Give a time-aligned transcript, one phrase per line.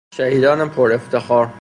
[0.13, 1.47] شهیدان پرافتخار